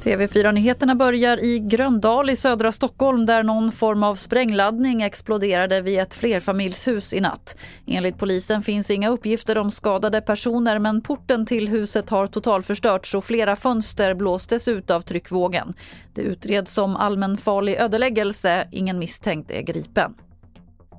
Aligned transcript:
TV4-nyheterna 0.00 0.94
börjar 0.94 1.44
i 1.44 1.58
Gröndal 1.58 2.30
i 2.30 2.36
södra 2.36 2.72
Stockholm 2.72 3.26
där 3.26 3.42
någon 3.42 3.72
form 3.72 4.02
av 4.02 4.14
sprängladdning 4.14 5.02
exploderade 5.02 5.80
vid 5.80 5.98
ett 5.98 6.14
flerfamiljshus 6.14 7.14
i 7.14 7.20
natt. 7.20 7.56
Enligt 7.86 8.18
polisen 8.18 8.62
finns 8.62 8.90
inga 8.90 9.08
uppgifter 9.08 9.58
om 9.58 9.70
skadade 9.70 10.20
personer 10.20 10.78
men 10.78 11.00
porten 11.00 11.46
till 11.46 11.68
huset 11.68 12.10
har 12.10 12.26
totalförstörts 12.26 13.14
och 13.14 13.24
flera 13.24 13.56
fönster 13.56 14.14
blåstes 14.14 14.68
ut 14.68 14.90
av 14.90 15.00
tryckvågen. 15.00 15.74
Det 16.14 16.22
utreds 16.22 16.74
som 16.74 16.96
allmänfarlig 16.96 17.76
ödeläggelse. 17.76 18.68
Ingen 18.70 18.98
misstänkt 18.98 19.50
är 19.50 19.62
gripen. 19.62 20.14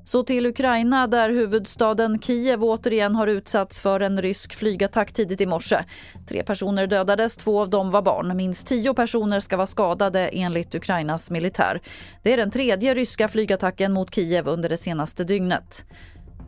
Så 0.10 0.24
till 0.24 0.46
Ukraina 0.46 1.08
där 1.08 1.30
huvudstaden 1.30 2.20
Kiev 2.22 2.64
återigen 2.64 3.16
har 3.16 3.28
utsatts 3.28 3.82
för 3.82 4.00
en 4.00 4.22
rysk 4.22 4.56
flygattack 4.56 5.14
tidigt 5.14 5.42
i 5.42 5.46
morse. 5.46 5.84
Tre 6.28 6.44
personer 6.44 6.88
dödades, 6.88 7.38
två 7.38 7.62
av 7.62 7.70
dem 7.70 7.92
var 7.92 8.02
barn. 8.02 8.38
Minst 8.38 8.68
tio 8.68 8.94
personer 8.94 9.40
ska 9.40 9.58
vara 9.58 9.68
skadade 9.68 10.28
enligt 10.28 10.76
Ukrainas 10.76 11.32
militär. 11.32 11.82
Det 12.24 12.34
är 12.34 12.38
den 12.38 12.52
tredje 12.52 12.94
ryska 12.94 13.28
flygattacken 13.28 13.94
mot 13.94 14.16
Kiev 14.16 14.48
under 14.48 14.70
det 14.70 14.78
senaste 14.78 15.24
dygnet. 15.24 15.86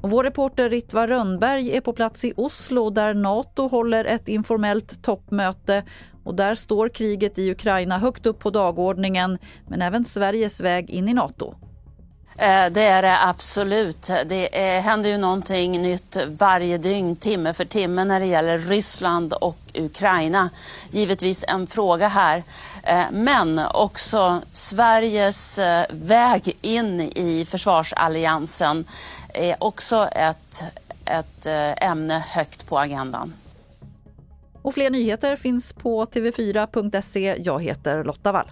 Och 0.02 0.10
vår 0.10 0.24
reporter 0.24 0.70
Ritva 0.70 1.08
Rönnberg 1.08 1.78
är 1.78 1.82
på 1.82 1.94
plats 1.94 2.26
i 2.26 2.34
Oslo 2.38 2.90
där 2.90 3.14
Nato 3.14 3.68
håller 3.68 4.06
ett 4.06 4.28
informellt 4.28 5.04
toppmöte 5.04 5.84
och 6.24 6.36
där 6.36 6.56
står 6.56 6.90
kriget 6.90 7.40
i 7.40 7.52
Ukraina 7.52 7.98
högt 7.98 8.26
upp 8.26 8.40
på 8.40 8.50
dagordningen 8.50 9.38
men 9.68 9.82
även 9.82 10.06
Sveriges 10.06 10.62
väg 10.62 10.90
in 10.90 11.10
i 11.10 11.14
Nato. 11.14 11.56
Eh, 12.38 12.66
det 12.72 12.82
är 12.82 13.02
det 13.02 13.18
absolut. 13.28 14.12
Det 14.26 14.60
är, 14.60 14.82
händer 14.82 15.10
ju 15.10 15.18
någonting 15.18 15.82
nytt 15.82 16.18
varje 16.28 16.78
dygn, 16.78 17.16
timme 17.16 17.54
för 17.54 17.66
timme 17.66 18.04
när 18.04 18.20
det 18.20 18.26
gäller 18.26 18.60
Ryssland 18.60 19.34
och 19.34 19.58
Ukraina. 19.74 20.50
Givetvis 20.90 21.46
en 21.48 21.68
fråga 21.68 22.08
här. 22.08 22.44
Eh, 22.84 23.04
men 23.12 23.62
också 23.74 24.42
Sveriges 24.54 25.60
väg 25.90 26.58
in 26.62 27.02
i 27.02 27.46
försvarsalliansen 27.50 28.86
är 29.34 29.64
också 29.64 30.08
ett, 30.12 30.64
ett 31.06 31.46
ämne 31.78 32.24
högt 32.28 32.68
på 32.68 32.80
agendan. 32.80 33.34
Och 34.62 34.74
fler 34.74 34.90
nyheter 34.90 35.36
finns 35.36 35.74
på 35.74 36.06
tv4.se. 36.06 37.36
Jag 37.40 37.64
heter 37.64 38.04
Lotta 38.04 38.32
Wall. 38.32 38.52